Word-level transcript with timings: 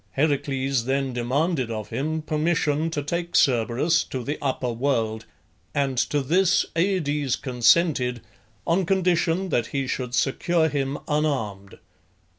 Heracles 0.13 0.85
then 0.85 1.13
demanded 1.13 1.69
of 1.69 1.89
him 1.89 2.23
permission 2.23 2.89
to 2.89 3.03
take 3.03 3.33
Cerberus 3.35 4.03
to 4.05 4.23
the 4.23 4.39
upper 4.41 4.71
world, 4.71 5.25
and 5.75 5.95
to 5.99 6.21
this 6.23 6.65
Aides 6.75 7.35
consented 7.35 8.21
on 8.65 8.87
condition 8.87 9.49
that 9.49 9.67
he 9.67 9.85
should 9.85 10.15
secure 10.15 10.69
him 10.69 10.97
unarmed. 11.07 11.77